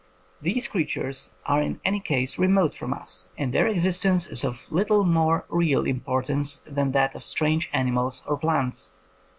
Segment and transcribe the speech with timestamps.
[0.41, 5.03] These creatures are in any case remote from us, and their existence is of little
[5.03, 8.89] more real importance than that of strange animals or plants.